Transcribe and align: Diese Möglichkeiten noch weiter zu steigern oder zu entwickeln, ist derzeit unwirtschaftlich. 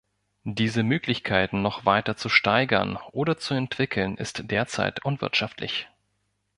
Diese 0.49 0.81
Möglichkeiten 0.81 1.61
noch 1.61 1.85
weiter 1.85 2.17
zu 2.17 2.27
steigern 2.27 2.97
oder 3.11 3.37
zu 3.37 3.53
entwickeln, 3.53 4.17
ist 4.17 4.49
derzeit 4.49 5.05
unwirtschaftlich. 5.05 5.87